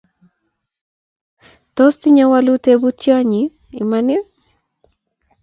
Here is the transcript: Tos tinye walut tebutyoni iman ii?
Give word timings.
Tos 1.75 1.93
tinye 2.01 2.23
walut 2.31 2.61
tebutyoni 2.65 3.41
iman 3.81 4.07
ii? 4.17 4.25